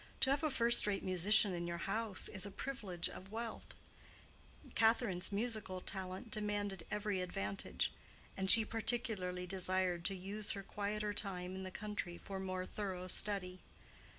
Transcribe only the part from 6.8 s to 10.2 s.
every advantage; and she particularly desired to